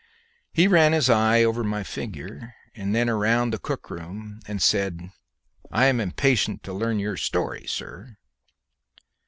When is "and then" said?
2.73-3.07